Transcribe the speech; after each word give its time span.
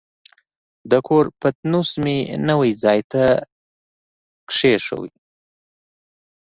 د 0.91 0.93
کور 1.07 1.25
پتنوس 1.39 1.89
مې 2.03 2.17
نوي 2.47 2.71
ځای 2.83 2.99
ته 3.11 3.23
کېښود. 4.51 5.11